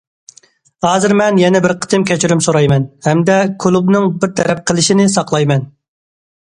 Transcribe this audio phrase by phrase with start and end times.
[0.85, 5.71] ھازىر مەن يەنە بىر قېتىم كەچۈرۈم سورايمەن، ھەمدە كۇلۇبنىڭ بىر تەرەپ قىلىشىنى ساقلايمەن.